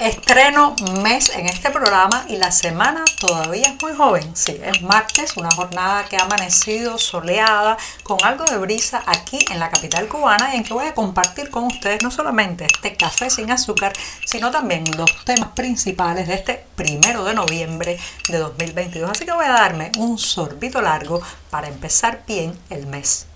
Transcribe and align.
Estreno 0.00 0.76
mes 1.02 1.28
en 1.36 1.44
este 1.44 1.68
programa 1.68 2.24
y 2.26 2.36
la 2.36 2.50
semana 2.52 3.04
todavía 3.20 3.68
es 3.68 3.82
muy 3.82 3.92
joven. 3.92 4.34
Sí, 4.34 4.58
es 4.64 4.80
martes, 4.80 5.36
una 5.36 5.50
jornada 5.50 6.06
que 6.06 6.16
ha 6.16 6.22
amanecido 6.22 6.96
soleada 6.96 7.76
con 8.02 8.16
algo 8.24 8.46
de 8.46 8.56
brisa 8.56 9.02
aquí 9.04 9.44
en 9.50 9.60
la 9.60 9.68
capital 9.68 10.08
cubana 10.08 10.54
y 10.54 10.56
en 10.56 10.64
que 10.64 10.72
voy 10.72 10.86
a 10.86 10.94
compartir 10.94 11.50
con 11.50 11.64
ustedes 11.64 12.02
no 12.02 12.10
solamente 12.10 12.64
este 12.64 12.96
café 12.96 13.28
sin 13.28 13.50
azúcar, 13.50 13.92
sino 14.24 14.50
también 14.50 14.84
los 14.96 15.22
temas 15.26 15.50
principales 15.50 16.28
de 16.28 16.34
este 16.34 16.64
primero 16.76 17.22
de 17.24 17.34
noviembre 17.34 17.98
de 18.26 18.38
2022. 18.38 19.10
Así 19.10 19.26
que 19.26 19.32
voy 19.32 19.44
a 19.44 19.52
darme 19.52 19.92
un 19.98 20.16
sorbito 20.16 20.80
largo 20.80 21.20
para 21.50 21.68
empezar 21.68 22.22
bien 22.26 22.58
el 22.70 22.86
mes. 22.86 23.26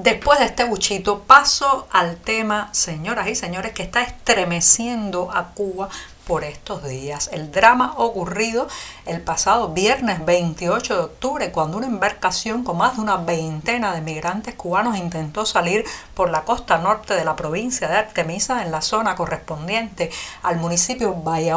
Después 0.00 0.38
de 0.38 0.44
este 0.44 0.62
buchito, 0.62 1.24
paso 1.24 1.88
al 1.90 2.18
tema, 2.18 2.68
señoras 2.72 3.26
y 3.26 3.34
señores, 3.34 3.72
que 3.72 3.82
está 3.82 4.02
estremeciendo 4.02 5.28
a 5.32 5.48
Cuba 5.54 5.88
por 6.28 6.44
estos 6.44 6.84
días. 6.84 7.30
El 7.32 7.50
drama 7.50 7.94
ocurrido 7.96 8.68
el 9.06 9.22
pasado 9.22 9.70
viernes 9.70 10.24
28 10.26 10.94
de 10.94 11.00
octubre, 11.00 11.50
cuando 11.50 11.78
una 11.78 11.86
embarcación 11.86 12.64
con 12.64 12.76
más 12.76 12.96
de 12.96 13.02
una 13.02 13.16
veintena 13.16 13.94
de 13.94 14.02
migrantes 14.02 14.54
cubanos 14.54 14.98
intentó 14.98 15.46
salir 15.46 15.86
por 16.14 16.28
la 16.28 16.42
costa 16.42 16.76
norte 16.76 17.14
de 17.14 17.24
la 17.24 17.34
provincia 17.34 17.88
de 17.88 17.96
Artemisa 17.96 18.62
en 18.62 18.70
la 18.70 18.82
zona 18.82 19.16
correspondiente 19.16 20.10
al 20.42 20.58
municipio 20.58 21.14
Bahía 21.14 21.56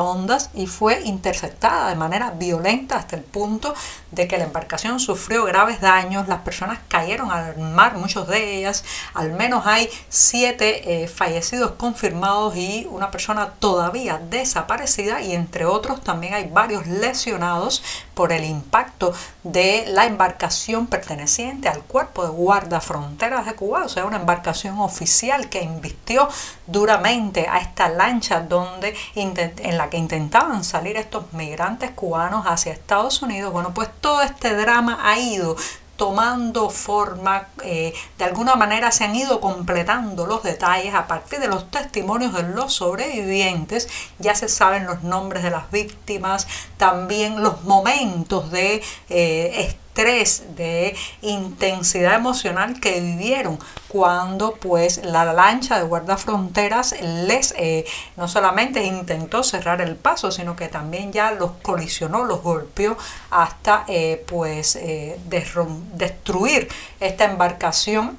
y 0.53 0.67
fue 0.67 1.01
interceptada 1.01 1.89
de 1.89 1.95
manera 1.95 2.31
violenta 2.31 2.95
hasta 2.95 3.17
el 3.17 3.23
punto 3.23 3.75
de 4.11 4.27
que 4.27 4.37
la 4.37 4.45
embarcación 4.45 5.01
sufrió 5.01 5.43
graves 5.43 5.81
daños, 5.81 6.29
las 6.29 6.41
personas 6.41 6.79
cayeron 6.87 7.29
al 7.29 7.57
mar, 7.57 7.97
muchos 7.97 8.27
de 8.27 8.57
ellas, 8.57 8.85
al 9.13 9.33
menos 9.33 9.67
hay 9.67 9.89
siete 10.07 11.03
eh, 11.03 11.07
fallecidos 11.09 11.71
confirmados 11.71 12.55
y 12.55 12.87
una 12.89 13.11
persona 13.11 13.49
todavía 13.59 14.17
desaparecida 14.29 14.60
y 15.21 15.33
entre 15.33 15.65
otros 15.65 16.01
también 16.01 16.33
hay 16.33 16.49
varios 16.49 16.87
lesionados 16.87 17.83
por 18.13 18.31
el 18.31 18.43
impacto 18.43 19.13
de 19.43 19.85
la 19.87 20.05
embarcación 20.05 20.87
perteneciente 20.87 21.69
al 21.69 21.81
cuerpo 21.81 22.23
de 22.23 22.29
guarda 22.29 22.81
fronteras 22.81 23.45
de 23.45 23.55
Cuba, 23.55 23.83
o 23.85 23.89
sea, 23.89 24.05
una 24.05 24.17
embarcación 24.17 24.79
oficial 24.79 25.49
que 25.49 25.63
invistió 25.63 26.27
duramente 26.67 27.47
a 27.47 27.59
esta 27.59 27.89
lancha 27.89 28.41
donde 28.41 28.95
en 29.15 29.77
la 29.77 29.89
que 29.89 29.97
intentaban 29.97 30.63
salir 30.63 30.97
estos 30.97 31.33
migrantes 31.33 31.91
cubanos 31.91 32.45
hacia 32.45 32.73
Estados 32.73 33.21
Unidos. 33.21 33.51
Bueno, 33.51 33.73
pues 33.73 33.89
todo 34.01 34.21
este 34.21 34.55
drama 34.55 34.99
ha 35.03 35.17
ido 35.19 35.55
tomando 36.01 36.71
forma, 36.71 37.49
eh, 37.63 37.93
de 38.17 38.25
alguna 38.25 38.55
manera 38.55 38.91
se 38.91 39.03
han 39.03 39.15
ido 39.15 39.39
completando 39.39 40.25
los 40.25 40.41
detalles 40.41 40.95
a 40.95 41.05
partir 41.05 41.39
de 41.39 41.47
los 41.47 41.69
testimonios 41.69 42.33
de 42.33 42.41
los 42.41 42.73
sobrevivientes, 42.73 43.87
ya 44.17 44.33
se 44.33 44.49
saben 44.49 44.87
los 44.87 45.03
nombres 45.03 45.43
de 45.43 45.51
las 45.51 45.69
víctimas, 45.69 46.47
también 46.77 47.43
los 47.43 47.61
momentos 47.65 48.49
de 48.49 48.81
eh, 49.09 49.77
estrés, 49.91 50.55
de 50.55 50.95
intensidad 51.21 52.15
emocional 52.15 52.79
que 52.79 53.01
vivieron 53.01 53.59
cuando 53.89 54.53
pues 54.53 55.03
la 55.03 55.33
lancha 55.33 55.77
de 55.77 55.83
guardafronteras 55.83 56.95
les 57.01 57.53
eh, 57.57 57.85
no 58.15 58.29
solamente 58.29 58.83
intentó 58.83 59.43
cerrar 59.43 59.81
el 59.81 59.97
paso, 59.97 60.31
sino 60.31 60.55
que 60.55 60.69
también 60.69 61.11
ya 61.11 61.31
los 61.31 61.51
colisionó, 61.61 62.23
los 62.23 62.41
golpeó 62.41 62.97
hasta 63.31 63.83
eh, 63.87 64.23
pues 64.27 64.77
eh, 64.77 65.19
destruir 65.25 66.69
esta 67.01 67.25
embarcación 67.25 68.17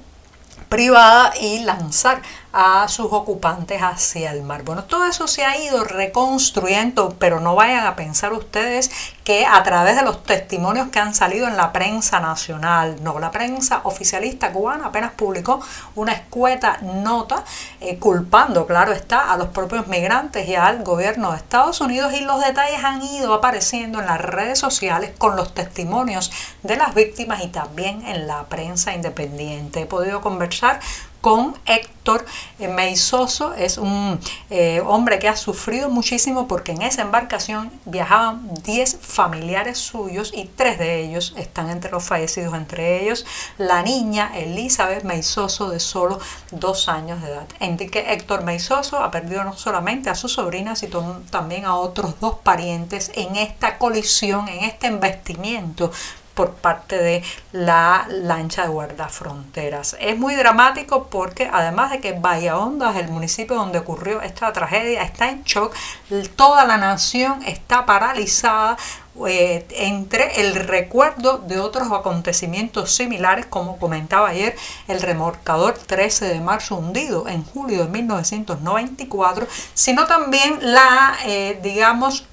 privada 0.73 1.33
y 1.39 1.59
lanzar 1.59 2.23
a 2.51 2.87
sus 2.87 3.13
ocupantes 3.13 3.79
hacia 3.83 4.31
el 4.31 4.41
mar. 4.41 4.63
Bueno, 4.63 4.85
todo 4.85 5.05
eso 5.05 5.27
se 5.27 5.45
ha 5.45 5.55
ido 5.59 5.83
reconstruyendo, 5.83 7.15
pero 7.19 7.39
no 7.39 7.53
vayan 7.53 7.85
a 7.85 7.95
pensar 7.95 8.33
ustedes 8.33 8.89
que 9.23 9.45
a 9.45 9.63
través 9.63 9.95
de 9.95 10.01
los 10.01 10.23
testimonios 10.23 10.89
que 10.89 10.99
han 10.99 11.15
salido 11.15 11.47
en 11.47 11.55
la 11.55 11.71
prensa 11.71 12.19
nacional, 12.19 12.97
no, 13.01 13.19
la 13.19 13.31
prensa 13.31 13.81
oficialista 13.83 14.51
cubana 14.51 14.87
apenas 14.87 15.13
publicó 15.13 15.61
una 15.95 16.11
escueta 16.11 16.79
nota 16.81 17.43
eh, 17.79 17.97
culpando, 17.99 18.67
claro 18.67 18.91
está, 18.91 19.31
a 19.31 19.37
los 19.37 19.47
propios 19.49 19.87
migrantes 19.87 20.47
y 20.47 20.55
al 20.55 20.83
gobierno 20.83 21.31
de 21.31 21.37
Estados 21.37 21.79
Unidos 21.79 22.13
y 22.13 22.21
los 22.21 22.43
detalles 22.43 22.83
han 22.83 23.01
ido 23.01 23.33
apareciendo 23.33 23.99
en 23.99 24.07
las 24.07 24.19
redes 24.19 24.59
sociales 24.59 25.11
con 25.17 25.35
los 25.35 25.53
testimonios 25.53 26.31
de 26.63 26.75
las 26.75 26.93
víctimas 26.93 27.43
y 27.43 27.47
también 27.47 28.05
en 28.05 28.27
la 28.27 28.43
prensa 28.45 28.93
independiente. 28.93 29.81
He 29.81 29.85
podido 29.85 30.21
conversar 30.21 30.79
con 31.23 31.55
Héctor 31.65 32.25
Meizoso. 32.59 33.53
Es 33.53 33.77
un 33.77 34.19
eh, 34.49 34.81
hombre 34.85 35.19
que 35.19 35.29
ha 35.29 35.37
sufrido 35.37 35.89
muchísimo 35.89 36.49
porque 36.49 36.73
en 36.73 36.81
esa 36.81 37.01
embarcación 37.01 37.71
viajaban 37.85 38.53
10 38.65 38.97
familiares 38.99 39.77
suyos 39.77 40.33
y 40.35 40.43
tres 40.43 40.77
de 40.79 40.99
ellos 40.99 41.33
están 41.37 41.69
entre 41.69 41.91
los 41.91 42.03
fallecidos, 42.03 42.53
entre 42.53 43.01
ellos 43.01 43.25
la 43.57 43.83
niña 43.83 44.33
Elizabeth 44.35 45.05
Meizoso 45.05 45.69
de 45.69 45.79
solo 45.79 46.19
dos 46.51 46.89
años 46.89 47.21
de 47.21 47.29
edad. 47.29 47.47
Indique 47.61 48.11
Héctor 48.11 48.43
Meizoso 48.43 48.97
ha 48.99 49.09
perdido 49.09 49.45
no 49.45 49.55
solamente 49.55 50.09
a 50.09 50.15
su 50.15 50.27
sobrina, 50.27 50.75
sino 50.75 51.21
también 51.29 51.63
a 51.63 51.77
otros 51.77 52.19
dos 52.19 52.35
parientes 52.43 53.13
en 53.15 53.37
esta 53.37 53.77
colisión, 53.77 54.49
en 54.49 54.65
este 54.65 54.87
investimiento 54.87 55.89
por 56.33 56.53
parte 56.53 56.97
de 56.97 57.23
la 57.51 58.07
lancha 58.09 58.63
de 58.63 58.69
guardafronteras. 58.69 59.95
Es 59.99 60.17
muy 60.17 60.35
dramático 60.35 61.07
porque 61.09 61.49
además 61.51 61.91
de 61.91 61.99
que 61.99 62.13
Bahía 62.13 62.57
Honda 62.57 62.93
el 62.99 63.09
municipio 63.09 63.55
donde 63.55 63.79
ocurrió 63.79 64.21
esta 64.21 64.51
tragedia, 64.53 65.03
está 65.03 65.29
en 65.29 65.43
shock, 65.43 65.73
toda 66.35 66.65
la 66.65 66.77
nación 66.77 67.41
está 67.43 67.85
paralizada 67.85 68.77
eh, 69.27 69.67
entre 69.69 70.41
el 70.41 70.55
recuerdo 70.55 71.37
de 71.37 71.59
otros 71.59 71.91
acontecimientos 71.91 72.95
similares, 72.95 73.45
como 73.45 73.77
comentaba 73.77 74.29
ayer, 74.29 74.55
el 74.87 75.01
remorcador 75.01 75.73
13 75.73 76.29
de 76.29 76.39
marzo 76.39 76.75
hundido 76.75 77.27
en 77.27 77.43
julio 77.43 77.85
de 77.85 77.91
1994, 77.91 79.47
sino 79.75 80.07
también 80.07 80.57
la, 80.61 81.15
eh, 81.25 81.59
digamos, 81.61 82.25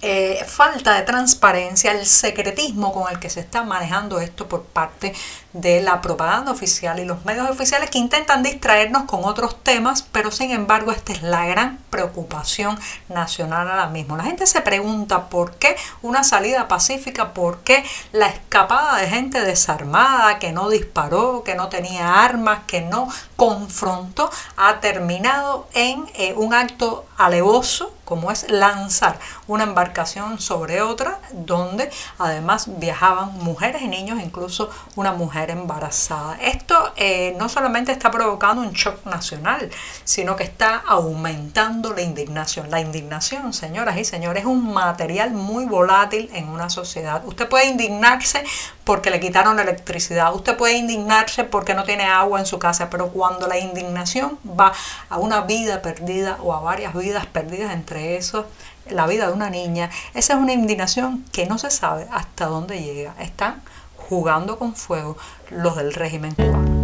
eh, 0.00 0.44
falta 0.46 0.94
de 0.94 1.02
transparencia, 1.02 1.90
el 1.92 2.06
secretismo 2.06 2.92
con 2.92 3.10
el 3.10 3.18
que 3.18 3.30
se 3.30 3.40
está 3.40 3.64
manejando 3.64 4.20
esto 4.20 4.48
por 4.48 4.64
parte 4.64 5.12
de 5.60 5.80
la 5.80 6.00
propaganda 6.00 6.52
oficial 6.52 7.00
y 7.00 7.04
los 7.04 7.24
medios 7.24 7.50
oficiales 7.50 7.90
que 7.90 7.98
intentan 7.98 8.42
distraernos 8.42 9.04
con 9.04 9.24
otros 9.24 9.62
temas, 9.62 10.02
pero 10.02 10.30
sin 10.30 10.52
embargo 10.52 10.92
esta 10.92 11.12
es 11.12 11.22
la 11.22 11.46
gran 11.46 11.78
preocupación 11.90 12.78
nacional 13.08 13.68
ahora 13.68 13.88
mismo. 13.88 14.16
La 14.16 14.24
gente 14.24 14.46
se 14.46 14.60
pregunta 14.60 15.28
por 15.28 15.56
qué 15.56 15.76
una 16.02 16.22
salida 16.22 16.68
pacífica, 16.68 17.32
por 17.32 17.60
qué 17.60 17.84
la 18.12 18.28
escapada 18.28 18.98
de 18.98 19.08
gente 19.08 19.40
desarmada 19.40 20.38
que 20.38 20.52
no 20.52 20.68
disparó, 20.68 21.42
que 21.44 21.56
no 21.56 21.68
tenía 21.68 22.22
armas, 22.22 22.60
que 22.66 22.80
no 22.80 23.08
confrontó, 23.36 24.30
ha 24.56 24.80
terminado 24.80 25.66
en 25.74 26.06
eh, 26.14 26.34
un 26.36 26.54
acto 26.54 27.06
alevoso 27.16 27.92
como 28.08 28.30
es 28.30 28.50
lanzar 28.50 29.18
una 29.46 29.64
embarcación 29.64 30.40
sobre 30.40 30.80
otra, 30.80 31.18
donde 31.30 31.90
además 32.16 32.78
viajaban 32.78 33.36
mujeres 33.40 33.82
y 33.82 33.88
niños, 33.88 34.18
incluso 34.22 34.70
una 34.96 35.12
mujer 35.12 35.47
embarazada. 35.50 36.38
Esto 36.40 36.92
eh, 36.96 37.34
no 37.38 37.48
solamente 37.48 37.92
está 37.92 38.10
provocando 38.10 38.62
un 38.62 38.72
shock 38.72 39.04
nacional, 39.06 39.70
sino 40.04 40.36
que 40.36 40.44
está 40.44 40.76
aumentando 40.86 41.92
la 41.92 42.02
indignación. 42.02 42.70
La 42.70 42.80
indignación, 42.80 43.52
señoras 43.52 43.96
y 43.98 44.04
señores, 44.04 44.42
es 44.42 44.46
un 44.46 44.72
material 44.72 45.32
muy 45.32 45.64
volátil 45.64 46.30
en 46.32 46.48
una 46.48 46.70
sociedad. 46.70 47.22
Usted 47.26 47.48
puede 47.48 47.66
indignarse 47.66 48.44
porque 48.84 49.10
le 49.10 49.20
quitaron 49.20 49.56
la 49.56 49.62
electricidad, 49.62 50.34
usted 50.34 50.56
puede 50.56 50.74
indignarse 50.78 51.44
porque 51.44 51.74
no 51.74 51.84
tiene 51.84 52.04
agua 52.04 52.40
en 52.40 52.46
su 52.46 52.58
casa, 52.58 52.88
pero 52.88 53.08
cuando 53.08 53.46
la 53.46 53.58
indignación 53.58 54.38
va 54.58 54.72
a 55.10 55.18
una 55.18 55.42
vida 55.42 55.82
perdida 55.82 56.38
o 56.42 56.54
a 56.54 56.60
varias 56.60 56.94
vidas 56.94 57.26
perdidas 57.26 57.72
entre 57.72 58.16
eso, 58.16 58.46
la 58.90 59.06
vida 59.06 59.26
de 59.26 59.32
una 59.32 59.50
niña, 59.50 59.90
esa 60.14 60.34
es 60.34 60.38
una 60.38 60.52
indignación 60.52 61.24
que 61.32 61.46
no 61.46 61.58
se 61.58 61.70
sabe 61.70 62.06
hasta 62.10 62.46
dónde 62.46 62.82
llega. 62.82 63.14
Están 63.18 63.62
jugando 64.08 64.58
con 64.58 64.74
fuego 64.74 65.16
los 65.50 65.76
del 65.76 65.92
régimen 65.92 66.34
cubano. 66.34 66.78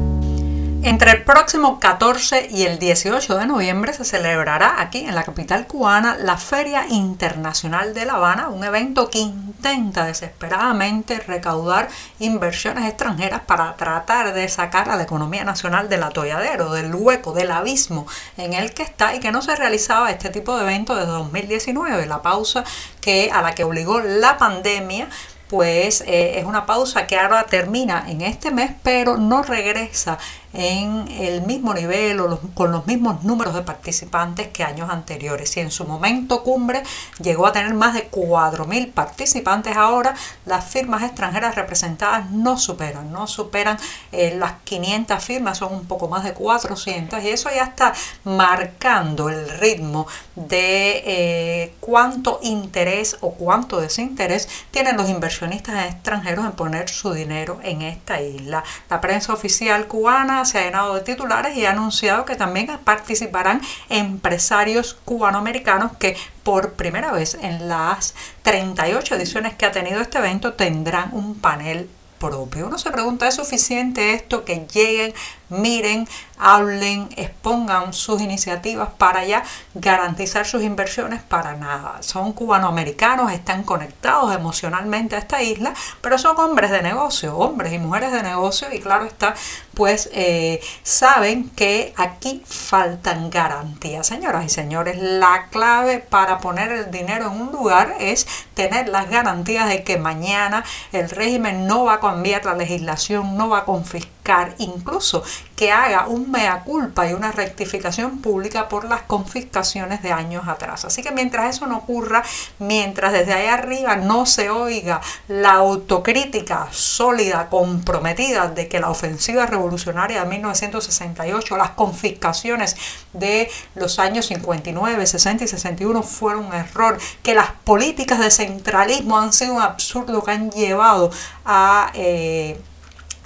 Entre 0.84 1.12
el 1.12 1.24
próximo 1.24 1.80
14 1.80 2.48
y 2.50 2.64
el 2.64 2.78
18 2.78 3.38
de 3.38 3.46
noviembre 3.46 3.94
se 3.94 4.04
celebrará 4.04 4.82
aquí 4.82 4.98
en 4.98 5.14
la 5.14 5.22
capital 5.22 5.66
cubana 5.66 6.18
la 6.18 6.36
Feria 6.36 6.86
Internacional 6.90 7.94
de 7.94 8.04
La 8.04 8.16
Habana, 8.16 8.48
un 8.48 8.64
evento 8.64 9.08
que 9.08 9.20
intenta 9.20 10.04
desesperadamente 10.04 11.20
recaudar 11.20 11.88
inversiones 12.18 12.84
extranjeras 12.84 13.40
para 13.46 13.74
tratar 13.76 14.34
de 14.34 14.46
sacar 14.50 14.90
a 14.90 14.96
la 14.96 15.04
economía 15.04 15.42
nacional 15.42 15.88
del 15.88 16.02
atolladero, 16.02 16.74
del 16.74 16.94
hueco, 16.94 17.32
del 17.32 17.50
abismo 17.50 18.06
en 18.36 18.52
el 18.52 18.74
que 18.74 18.82
está 18.82 19.14
y 19.14 19.20
que 19.20 19.32
no 19.32 19.40
se 19.40 19.56
realizaba 19.56 20.10
este 20.10 20.28
tipo 20.28 20.54
de 20.54 20.64
evento 20.64 20.94
desde 20.94 21.12
2019, 21.12 22.04
la 22.04 22.20
pausa 22.20 22.62
que 23.00 23.30
a 23.32 23.40
la 23.40 23.54
que 23.54 23.64
obligó 23.64 24.00
la 24.00 24.36
pandemia 24.36 25.08
pues 25.48 26.02
eh, 26.06 26.38
es 26.38 26.44
una 26.44 26.66
pausa 26.66 27.06
que 27.06 27.16
ahora 27.16 27.44
termina 27.44 28.04
en 28.08 28.22
este 28.22 28.50
mes, 28.50 28.72
pero 28.82 29.16
no 29.16 29.42
regresa 29.42 30.18
en 30.54 31.08
el 31.08 31.42
mismo 31.42 31.74
nivel 31.74 32.20
o 32.20 32.40
con 32.54 32.70
los 32.70 32.86
mismos 32.86 33.24
números 33.24 33.54
de 33.54 33.62
participantes 33.62 34.48
que 34.48 34.62
años 34.62 34.88
anteriores. 34.88 35.56
Y 35.56 35.60
en 35.60 35.70
su 35.70 35.84
momento 35.84 36.42
cumbre 36.42 36.82
llegó 37.20 37.46
a 37.46 37.52
tener 37.52 37.74
más 37.74 37.94
de 37.94 38.10
4.000 38.10 38.92
participantes, 38.92 39.76
ahora 39.76 40.14
las 40.46 40.64
firmas 40.64 41.02
extranjeras 41.02 41.56
representadas 41.56 42.30
no 42.30 42.56
superan, 42.56 43.12
no 43.12 43.26
superan 43.26 43.78
eh, 44.12 44.36
las 44.38 44.54
500 44.64 45.22
firmas, 45.22 45.58
son 45.58 45.72
un 45.74 45.86
poco 45.86 46.08
más 46.08 46.24
de 46.24 46.32
400 46.32 47.22
y 47.22 47.28
eso 47.28 47.50
ya 47.54 47.64
está 47.64 47.92
marcando 48.24 49.28
el 49.28 49.48
ritmo 49.58 50.06
de 50.36 51.02
eh, 51.04 51.74
cuánto 51.80 52.38
interés 52.42 53.16
o 53.20 53.32
cuánto 53.32 53.80
desinterés 53.80 54.48
tienen 54.70 54.96
los 54.96 55.08
inversionistas 55.08 55.86
extranjeros 55.86 56.44
en 56.44 56.52
poner 56.52 56.88
su 56.88 57.12
dinero 57.12 57.58
en 57.62 57.82
esta 57.82 58.20
isla. 58.20 58.62
La 58.88 59.00
prensa 59.00 59.32
oficial 59.32 59.86
cubana 59.88 60.43
se 60.44 60.58
ha 60.58 60.64
llenado 60.64 60.94
de 60.94 61.00
titulares 61.00 61.56
y 61.56 61.66
ha 61.66 61.70
anunciado 61.70 62.24
que 62.24 62.36
también 62.36 62.78
participarán 62.84 63.60
empresarios 63.88 64.94
cubanoamericanos 65.04 65.96
que 65.96 66.16
por 66.42 66.72
primera 66.74 67.12
vez 67.12 67.38
en 67.40 67.68
las 67.68 68.14
38 68.42 69.14
ediciones 69.14 69.54
que 69.54 69.66
ha 69.66 69.72
tenido 69.72 70.00
este 70.00 70.18
evento 70.18 70.54
tendrán 70.54 71.10
un 71.12 71.34
panel 71.34 71.88
propio. 72.18 72.66
Uno 72.66 72.78
se 72.78 72.90
pregunta, 72.90 73.28
¿es 73.28 73.34
suficiente 73.34 74.14
esto 74.14 74.44
que 74.44 74.66
lleguen 74.72 75.14
miren, 75.60 76.06
hablen, 76.38 77.08
expongan 77.16 77.92
sus 77.92 78.20
iniciativas 78.20 78.88
para 78.98 79.24
ya 79.24 79.42
garantizar 79.74 80.46
sus 80.46 80.62
inversiones 80.62 81.22
para 81.22 81.56
nada. 81.56 82.02
Son 82.02 82.32
cubanoamericanos, 82.32 83.32
están 83.32 83.62
conectados 83.62 84.34
emocionalmente 84.34 85.16
a 85.16 85.18
esta 85.18 85.42
isla, 85.42 85.74
pero 86.00 86.18
son 86.18 86.38
hombres 86.38 86.70
de 86.70 86.82
negocio, 86.82 87.36
hombres 87.36 87.72
y 87.72 87.78
mujeres 87.78 88.12
de 88.12 88.22
negocio 88.22 88.68
y 88.72 88.80
claro 88.80 89.04
está, 89.04 89.34
pues 89.74 90.10
eh, 90.12 90.60
saben 90.82 91.50
que 91.50 91.94
aquí 91.96 92.42
faltan 92.46 93.30
garantías. 93.30 94.06
Señoras 94.06 94.44
y 94.44 94.48
señores, 94.48 94.98
la 95.00 95.48
clave 95.50 95.98
para 96.00 96.38
poner 96.38 96.72
el 96.72 96.90
dinero 96.90 97.30
en 97.32 97.40
un 97.40 97.52
lugar 97.52 97.96
es 98.00 98.26
tener 98.54 98.88
las 98.88 99.08
garantías 99.08 99.68
de 99.68 99.82
que 99.82 99.98
mañana 99.98 100.64
el 100.92 101.10
régimen 101.10 101.66
no 101.66 101.84
va 101.84 101.94
a 101.94 102.00
cambiar 102.00 102.44
la 102.44 102.54
legislación, 102.54 103.36
no 103.36 103.48
va 103.48 103.58
a 103.58 103.64
confiscar 103.64 104.13
incluso 104.58 105.22
que 105.54 105.70
haga 105.70 106.08
un 106.08 106.30
mea 106.30 106.62
culpa 106.64 107.08
y 107.08 107.12
una 107.12 107.30
rectificación 107.30 108.18
pública 108.18 108.68
por 108.68 108.84
las 108.86 109.02
confiscaciones 109.02 110.02
de 110.02 110.12
años 110.12 110.48
atrás. 110.48 110.84
Así 110.84 111.02
que 111.02 111.12
mientras 111.12 111.54
eso 111.54 111.66
no 111.66 111.78
ocurra, 111.78 112.22
mientras 112.58 113.12
desde 113.12 113.34
ahí 113.34 113.46
arriba 113.46 113.96
no 113.96 114.26
se 114.26 114.50
oiga 114.50 115.00
la 115.28 115.52
autocrítica 115.52 116.68
sólida, 116.70 117.48
comprometida 117.50 118.48
de 118.48 118.66
que 118.66 118.80
la 118.80 118.90
ofensiva 118.90 119.46
revolucionaria 119.46 120.24
de 120.24 120.28
1968, 120.28 121.56
las 121.56 121.70
confiscaciones 121.70 122.76
de 123.12 123.50
los 123.74 123.98
años 123.98 124.26
59, 124.26 125.06
60 125.06 125.44
y 125.44 125.48
61 125.48 126.02
fueron 126.02 126.46
un 126.46 126.54
error, 126.54 126.98
que 127.22 127.34
las 127.34 127.50
políticas 127.64 128.18
de 128.18 128.30
centralismo 128.30 129.18
han 129.18 129.32
sido 129.32 129.54
un 129.54 129.62
absurdo 129.62 130.24
que 130.24 130.30
han 130.30 130.50
llevado 130.50 131.10
a... 131.44 131.90
Eh, 131.94 132.58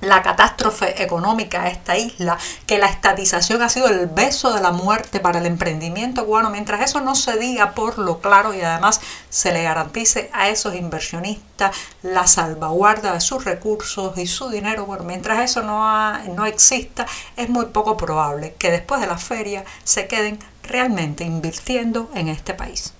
la 0.01 0.23
catástrofe 0.23 1.03
económica 1.03 1.63
a 1.63 1.69
esta 1.69 1.97
isla, 1.97 2.39
que 2.67 2.79
la 2.79 2.87
estatización 2.87 3.63
ha 3.63 3.69
sido 3.69 3.89
el 3.89 4.07
beso 4.07 4.53
de 4.53 4.61
la 4.61 4.71
muerte 4.71 5.21
para 5.21 5.39
el 5.39 5.47
emprendimiento 5.47 6.25
cubano, 6.25 6.51
mientras 6.51 6.83
eso 6.83 7.01
no 7.01 7.15
se 7.15 7.37
diga 7.39 7.73
por 7.73 7.99
lo 7.99 8.21
claro 8.21 8.55
y 8.55 8.61
además 8.61 9.01
se 9.29 9.53
le 9.53 9.63
garantice 9.63 10.31
a 10.33 10.49
esos 10.49 10.75
inversionistas 10.75 11.77
la 12.03 12.27
salvaguarda 12.27 13.13
de 13.13 13.21
sus 13.21 13.45
recursos 13.45 14.17
y 14.19 14.27
su 14.27 14.51
dinero, 14.51 14.87
bueno, 14.87 15.05
mientras 15.05 15.41
eso 15.41 15.63
no, 15.63 16.19
no 16.35 16.47
exista, 16.47 17.07
es 17.37 17.49
muy 17.49 17.67
poco 17.67 17.97
probable 17.97 18.55
que 18.59 18.71
después 18.71 19.01
de 19.01 19.07
la 19.07 19.19
feria 19.19 19.65
se 19.85 20.07
queden 20.07 20.39
realmente 20.63 21.25
invirtiendo 21.25 22.11
en 22.15 22.29
este 22.29 22.55
país. 22.55 22.93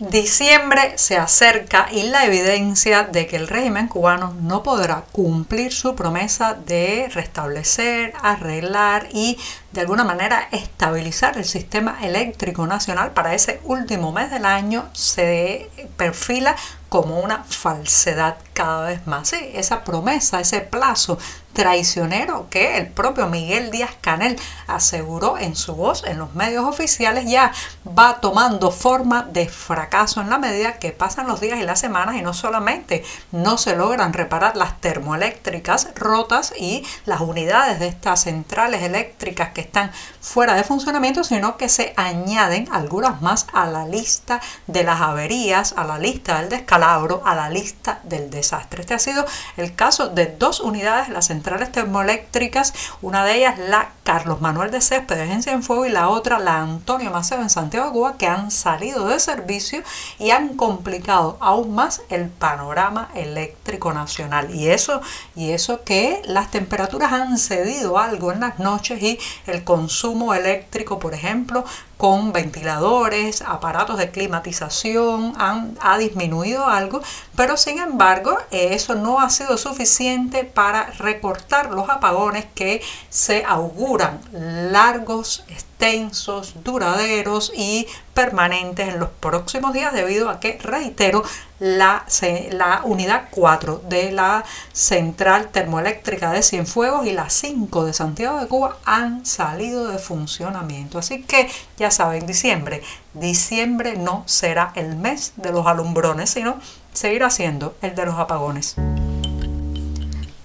Diciembre 0.00 0.94
se 0.96 1.18
acerca 1.18 1.88
y 1.92 2.04
la 2.04 2.24
evidencia 2.24 3.02
de 3.04 3.26
que 3.26 3.36
el 3.36 3.48
régimen 3.48 3.86
cubano 3.86 4.34
no 4.40 4.62
podrá 4.62 5.04
cumplir 5.12 5.74
su 5.74 5.94
promesa 5.94 6.54
de 6.54 7.10
restablecer, 7.12 8.14
arreglar 8.22 9.08
y 9.12 9.36
de 9.72 9.80
alguna 9.80 10.04
manera 10.04 10.48
estabilizar 10.50 11.38
el 11.38 11.44
sistema 11.44 11.98
eléctrico 12.02 12.66
nacional 12.66 13.12
para 13.12 13.34
ese 13.34 13.60
último 13.64 14.12
mes 14.12 14.30
del 14.30 14.44
año 14.44 14.88
se 14.92 15.70
perfila 15.96 16.56
como 16.88 17.20
una 17.20 17.44
falsedad 17.44 18.36
cada 18.52 18.88
vez 18.88 19.06
más. 19.06 19.32
Esa 19.32 19.84
promesa, 19.84 20.40
ese 20.40 20.60
plazo 20.60 21.18
traicionero 21.52 22.48
que 22.48 22.78
el 22.78 22.88
propio 22.88 23.26
Miguel 23.26 23.70
Díaz 23.70 23.90
Canel 24.00 24.38
aseguró 24.66 25.36
en 25.38 25.56
su 25.56 25.74
voz 25.74 26.04
en 26.04 26.18
los 26.18 26.34
medios 26.34 26.64
oficiales 26.64 27.28
ya 27.28 27.52
va 27.86 28.20
tomando 28.20 28.70
forma 28.70 29.24
de 29.24 29.48
fracaso 29.48 30.20
en 30.20 30.30
la 30.30 30.38
medida 30.38 30.78
que 30.78 30.92
pasan 30.92 31.26
los 31.26 31.40
días 31.40 31.58
y 31.58 31.64
las 31.64 31.80
semanas 31.80 32.16
y 32.16 32.22
no 32.22 32.34
solamente 32.34 33.04
no 33.32 33.58
se 33.58 33.74
logran 33.74 34.12
reparar 34.12 34.56
las 34.56 34.80
termoeléctricas 34.80 35.88
rotas 35.96 36.52
y 36.56 36.86
las 37.04 37.20
unidades 37.20 37.80
de 37.80 37.88
estas 37.88 38.22
centrales 38.22 38.82
eléctricas 38.82 39.50
que 39.50 39.59
están 39.60 39.90
fuera 40.20 40.54
de 40.54 40.64
funcionamiento, 40.64 41.24
sino 41.24 41.56
que 41.56 41.68
se 41.68 41.92
añaden 41.96 42.68
algunas 42.72 43.22
más 43.22 43.46
a 43.52 43.66
la 43.66 43.86
lista 43.86 44.40
de 44.66 44.84
las 44.84 45.00
averías, 45.00 45.74
a 45.76 45.84
la 45.84 45.98
lista 45.98 46.40
del 46.40 46.48
descalabro, 46.48 47.22
a 47.24 47.34
la 47.34 47.48
lista 47.48 48.00
del 48.04 48.30
desastre. 48.30 48.80
Este 48.82 48.94
ha 48.94 48.98
sido 48.98 49.24
el 49.56 49.74
caso 49.74 50.08
de 50.08 50.26
dos 50.26 50.60
unidades 50.60 51.08
de 51.08 51.14
las 51.14 51.26
centrales 51.26 51.72
termoeléctricas, 51.72 52.74
una 53.02 53.24
de 53.24 53.36
ellas 53.36 53.58
la 53.58 53.90
Carlos 54.10 54.40
Manuel 54.40 54.70
de 54.72 54.80
Céspedes 54.80 55.30
en 55.30 55.42
Cienfuegos 55.42 55.86
y 55.86 55.90
la 55.90 56.08
otra 56.08 56.40
la 56.40 56.62
Antonio 56.62 57.10
Maceo 57.10 57.40
en 57.40 57.48
Santiago 57.48 57.86
de 57.86 57.92
Cuba, 57.92 58.16
que 58.18 58.26
han 58.26 58.50
salido 58.50 59.06
de 59.06 59.20
servicio 59.20 59.82
y 60.18 60.30
han 60.30 60.56
complicado 60.56 61.36
aún 61.40 61.74
más 61.74 62.02
el 62.08 62.28
panorama 62.28 63.10
eléctrico 63.14 63.92
nacional. 63.92 64.52
Y 64.54 64.68
eso, 64.68 65.00
y 65.36 65.50
eso 65.50 65.84
que 65.84 66.22
las 66.24 66.50
temperaturas 66.50 67.12
han 67.12 67.38
cedido 67.38 67.98
algo 67.98 68.32
en 68.32 68.40
las 68.40 68.58
noches 68.58 69.00
y 69.00 69.18
el 69.50 69.64
consumo 69.64 70.34
eléctrico, 70.34 70.98
por 70.98 71.14
ejemplo, 71.14 71.64
con 72.00 72.32
ventiladores, 72.32 73.42
aparatos 73.42 73.98
de 73.98 74.10
climatización, 74.10 75.34
han, 75.36 75.76
ha 75.82 75.98
disminuido 75.98 76.66
algo, 76.66 77.02
pero 77.36 77.58
sin 77.58 77.78
embargo 77.78 78.38
eso 78.50 78.94
no 78.94 79.20
ha 79.20 79.28
sido 79.28 79.58
suficiente 79.58 80.44
para 80.44 80.86
recortar 80.92 81.70
los 81.72 81.90
apagones 81.90 82.46
que 82.54 82.80
se 83.10 83.44
auguran 83.44 84.18
largos, 84.32 85.44
extensos, 85.48 86.54
duraderos 86.64 87.52
y 87.54 87.86
permanentes 88.14 88.88
en 88.88 89.00
los 89.00 89.10
próximos 89.10 89.72
días 89.72 89.92
debido 89.92 90.28
a 90.28 90.40
que, 90.40 90.58
reitero, 90.62 91.22
la, 91.58 92.06
la 92.50 92.80
unidad 92.84 93.28
4 93.30 93.82
de 93.88 94.12
la 94.12 94.44
central 94.72 95.48
termoeléctrica 95.48 96.32
de 96.32 96.42
Cienfuegos 96.42 97.06
y 97.06 97.12
la 97.12 97.30
5 97.30 97.84
de 97.84 97.92
Santiago 97.92 98.40
de 98.40 98.46
Cuba 98.46 98.78
han 98.84 99.24
salido 99.24 99.88
de 99.88 99.98
funcionamiento. 99.98 100.98
Así 100.98 101.22
que 101.22 101.48
ya 101.78 101.89
saben, 101.90 102.26
diciembre, 102.26 102.82
diciembre 103.14 103.96
no 103.96 104.22
será 104.26 104.72
el 104.74 104.96
mes 104.96 105.32
de 105.36 105.52
los 105.52 105.66
alumbrones, 105.66 106.30
sino 106.30 106.58
seguirá 106.92 107.30
siendo 107.30 107.74
el 107.82 107.94
de 107.94 108.06
los 108.06 108.16
apagones. 108.16 108.76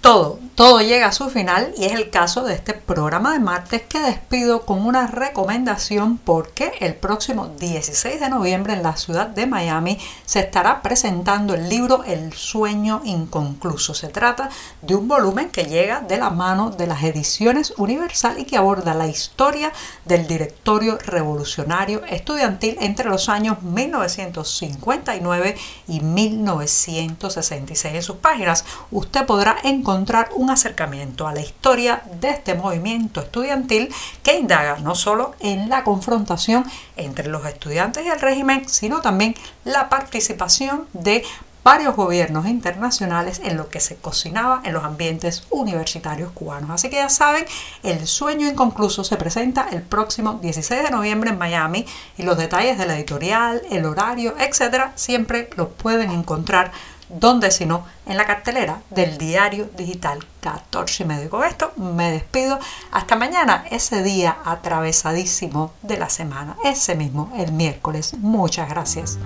Todo, 0.02 0.40
todo 0.56 0.80
llega 0.80 1.08
a 1.08 1.12
su 1.12 1.30
final 1.30 1.74
y 1.78 1.84
es 1.84 1.92
el 1.92 2.10
caso 2.10 2.46
de 2.46 2.54
este 2.54 2.74
programa 2.74 3.34
de 3.34 3.40
martes 3.40 3.82
que 3.82 4.00
despido 4.00 4.66
con 4.66 4.86
una 4.86 5.06
recomendación 5.06 6.18
porque 6.18 6.72
el 6.80 6.96
próximo 6.96 7.50
16 7.60 8.22
de 8.22 8.30
noviembre 8.30 8.72
en 8.72 8.82
la 8.82 8.96
ciudad 8.96 9.28
de 9.28 9.48
Miami 9.48 10.00
se 10.26 10.40
estará 10.40 10.82
presentando 10.82 11.56
el 11.56 11.68
libro 11.68 12.06
El 12.06 12.32
sueño 12.32 13.02
inconcluso. 13.04 13.94
Se 13.94 14.08
trata 14.08 14.50
de 14.82 14.96
un 14.96 15.10
volumen 15.10 15.50
que 15.50 15.66
llega 15.66 16.00
de 16.00 16.18
la 16.18 16.30
mano 16.30 16.70
de 16.70 16.88
las 16.88 17.04
ediciones 17.04 17.74
Universal 17.76 18.40
y 18.40 18.46
que 18.46 18.56
aborda 18.56 18.94
la 18.94 19.08
historia 19.08 19.74
del 20.06 20.26
directorio 20.26 20.98
revolucionario 21.00 22.06
estudiantil 22.06 22.78
entre 22.80 23.10
los 23.10 23.28
años 23.28 23.62
1959 23.62 25.58
y 25.90 26.00
1966. 26.00 27.94
En 27.94 28.04
sus 28.04 28.16
páginas 28.16 28.64
usted 28.90 29.26
podrá 29.26 29.58
encontrar 29.66 30.30
un 30.34 30.45
un 30.46 30.52
acercamiento 30.52 31.28
a 31.28 31.34
la 31.34 31.42
historia 31.42 32.04
de 32.22 32.30
este 32.30 32.54
movimiento 32.54 33.20
estudiantil 33.20 33.94
que 34.22 34.38
indaga 34.38 34.78
no 34.78 34.94
solo 34.94 35.34
en 35.40 35.70
la 35.70 35.84
confrontación 35.84 36.64
entre 36.96 37.28
los 37.28 37.46
estudiantes 37.46 38.06
y 38.06 38.10
el 38.10 38.22
régimen, 38.22 38.70
sino 38.70 39.02
también 39.02 39.34
la 39.64 39.90
participación 39.90 40.88
de 40.94 41.24
varios 41.64 41.96
gobiernos 41.96 42.46
internacionales 42.46 43.42
en 43.44 43.58
lo 43.58 43.70
que 43.70 43.80
se 43.80 43.96
cocinaba 43.96 44.62
en 44.64 44.74
los 44.74 44.84
ambientes 44.84 45.48
universitarios 45.50 46.32
cubanos. 46.32 46.70
Así 46.70 46.92
que 46.92 46.98
ya 46.98 47.10
saben, 47.10 47.44
el 47.82 48.06
sueño 48.06 48.48
inconcluso 48.48 49.04
se 49.04 49.18
presenta 49.18 49.68
el 49.72 49.82
próximo 49.82 50.34
16 50.44 50.84
de 50.84 50.92
noviembre 50.92 51.32
en 51.32 51.40
Miami 51.40 51.88
y 52.20 52.22
los 52.22 52.38
detalles 52.38 52.78
de 52.78 52.86
la 52.86 52.96
editorial, 52.96 53.64
el 53.72 53.86
horario, 53.86 54.36
etcétera, 54.38 54.92
siempre 54.94 55.50
los 55.58 55.70
pueden 55.70 56.12
encontrar 56.12 56.72
donde 57.10 57.52
sino 57.52 57.86
en 58.06 58.18
la 58.18 58.26
cartelera 58.26 58.82
del 58.90 59.18
diario 59.18 59.70
digital 59.76 60.26
14 60.42 61.04
y 61.04 61.06
medio. 61.06 61.30
Con 61.30 61.44
esto 61.44 61.72
me 61.78 62.12
despido. 62.12 62.60
Hasta 62.92 63.16
mañana, 63.16 63.66
ese 63.72 64.04
día 64.04 64.38
atravesadísimo 64.46 65.74
de 65.82 65.98
la 65.98 66.10
semana, 66.10 66.56
ese 66.64 66.96
mismo, 66.96 67.32
el 67.38 67.52
miércoles. 67.52 68.16
Muchas 68.20 68.70
gracias. 68.70 69.18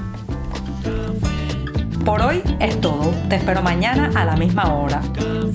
Por 2.05 2.21
hoy 2.21 2.41
es 2.59 2.79
todo. 2.81 3.13
Te 3.29 3.35
espero 3.35 3.61
mañana 3.61 4.11
a 4.15 4.25
la 4.25 4.35
misma 4.35 4.73
hora. 4.73 5.01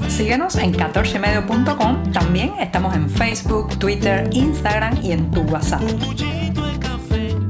Síguenos 0.08 0.56
en 0.56 0.72
14medio.com. 0.72 2.12
También 2.12 2.54
estamos 2.60 2.94
en 2.94 3.08
Facebook, 3.10 3.78
Twitter, 3.78 4.28
Instagram 4.32 5.02
y 5.02 5.12
en 5.12 5.30
tu 5.30 5.40
WhatsApp. 5.42 5.82